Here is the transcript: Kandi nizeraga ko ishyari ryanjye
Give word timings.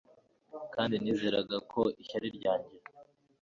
Kandi 0.73 0.95
nizeraga 1.01 1.57
ko 1.71 1.81
ishyari 2.01 2.27
ryanjye 2.37 2.75